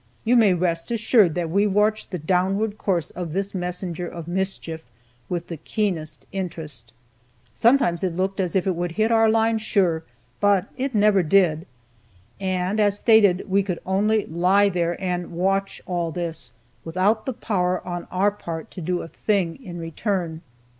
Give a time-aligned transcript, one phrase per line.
[0.23, 4.87] You may rest assured that we watched the downward course of this messenger of mischief
[5.29, 6.91] with the keenest interest.
[7.53, 10.01] Sometimes it looked as if it would hit our line, sure,
[10.39, 11.67] but it never did.
[12.39, 16.51] And, as stated, we could only lie there and watch all this,
[16.83, 20.41] without the power on our part to do a thing in return.